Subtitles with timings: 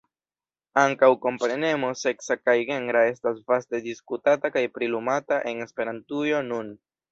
[0.83, 6.77] Ankaŭ komprenemo seksa kaj genra estas vaste diskutata kaj prilumata en Esperantujo nun.